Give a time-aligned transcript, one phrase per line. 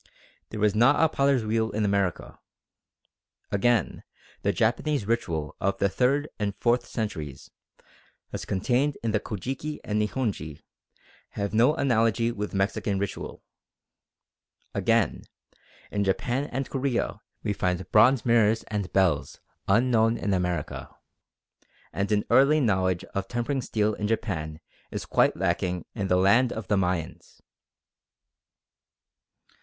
[0.49, 2.39] There was not a potter's wheel in America.
[3.51, 4.01] Again,
[4.41, 7.51] the Japanese ritual of the third and fourth centuries,
[8.33, 10.63] as contained in the Kojiki and Nihonji,
[11.37, 13.43] have no analogy with Mexican ritual.
[14.73, 15.21] Again,
[15.91, 20.89] in Japan and Korea we find bronze mirrors and bells unknown in America,
[21.93, 26.51] and an early knowledge of tempering steel in Japan is quite lacking in the land
[26.51, 27.39] of the Mayans.